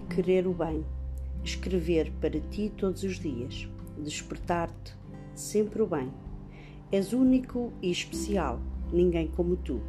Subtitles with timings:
[0.00, 0.84] querer o bem,
[1.44, 3.68] escrever para ti todos os dias,
[3.98, 4.94] despertar-te
[5.34, 6.10] sempre o bem.
[6.90, 8.60] És único e especial,
[8.92, 9.80] ninguém como tu,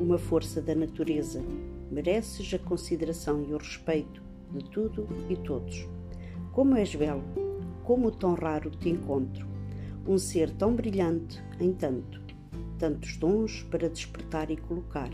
[0.00, 1.42] uma força da natureza.
[1.90, 4.22] Mereces a consideração e o respeito
[4.52, 5.86] de tudo e todos.
[6.52, 7.22] Como és belo,
[7.82, 9.46] como tão raro te encontro,
[10.06, 12.20] um ser tão brilhante em tanto,
[12.78, 15.10] tantos dons para despertar e colocar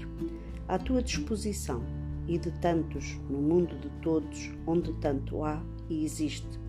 [0.67, 2.00] à tua disposição
[2.31, 6.61] e de tantos no mundo de todos, onde tanto há e existe.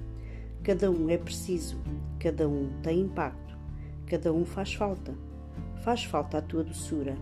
[0.64, 1.78] Cada um é preciso,
[2.20, 3.56] cada um tem impacto,
[4.08, 5.14] cada um faz falta.
[5.84, 7.16] Faz falta a tua doçura,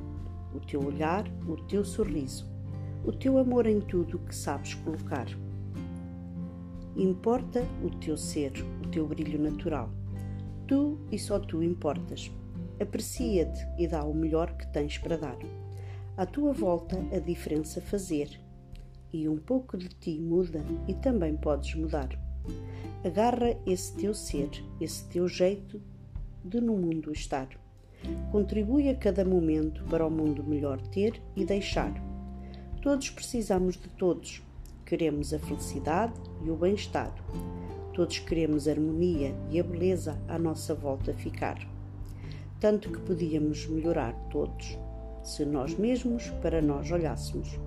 [0.55, 2.49] o teu olhar, o teu sorriso,
[3.05, 5.27] o teu amor em tudo que sabes colocar.
[6.95, 9.89] Importa o teu ser, o teu brilho natural.
[10.65, 12.31] Tu e só tu importas.
[12.79, 15.37] Aprecia-te e dá o melhor que tens para dar.
[16.19, 18.41] À tua volta a diferença fazer,
[19.13, 22.09] e um pouco de ti muda e também podes mudar.
[23.05, 24.49] Agarra esse teu ser,
[24.81, 25.81] esse teu jeito
[26.43, 27.47] de no mundo estar.
[28.33, 31.93] Contribui a cada momento para o mundo melhor ter e deixar.
[32.81, 34.43] Todos precisamos de todos.
[34.85, 37.15] Queremos a felicidade e o bem-estar.
[37.93, 41.65] Todos queremos harmonia e a beleza à nossa volta ficar.
[42.59, 44.77] Tanto que podíamos melhorar todos,
[45.29, 47.59] se nós mesmos para nós olhássemos.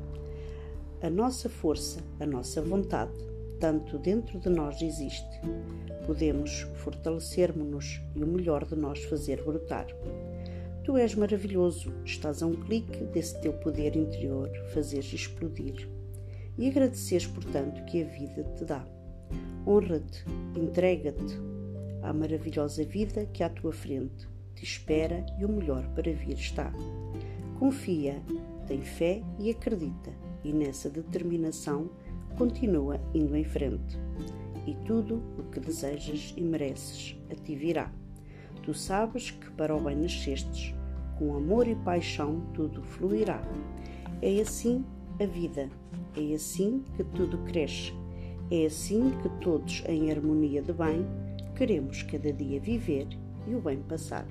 [1.00, 3.12] A nossa força, a nossa vontade,
[3.60, 5.40] tanto dentro de nós existe.
[6.04, 9.86] Podemos fortalecermos-nos e o melhor de nós fazer brotar.
[10.84, 15.88] Tu és maravilhoso, estás a um clique desse teu poder interior fazeres explodir.
[16.58, 18.84] E agradeceres, portanto, que a vida te dá.
[19.64, 20.24] Honra-te,
[20.56, 21.38] entrega-te
[22.02, 26.72] à maravilhosa vida que à tua frente te espera e o melhor para vir está.
[27.62, 28.20] Confia,
[28.66, 30.10] tem fé e acredita,
[30.42, 31.88] e nessa determinação
[32.36, 33.96] continua indo em frente.
[34.66, 37.92] E tudo o que desejas e mereces a ti virá.
[38.64, 40.74] Tu sabes que para o bem nascestes,
[41.16, 43.40] com amor e paixão tudo fluirá.
[44.20, 44.84] É assim
[45.20, 45.70] a vida,
[46.16, 47.92] é assim que tudo cresce,
[48.50, 51.06] é assim que todos, em harmonia de bem,
[51.54, 53.06] queremos cada dia viver
[53.46, 54.26] e o bem passar.